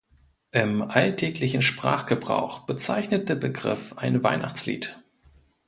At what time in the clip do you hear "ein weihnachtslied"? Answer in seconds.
3.97-4.99